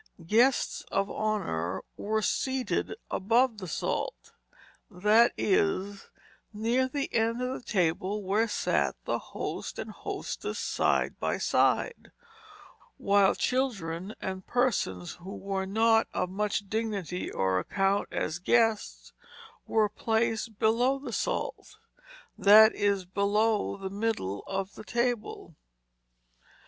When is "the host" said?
9.05-9.77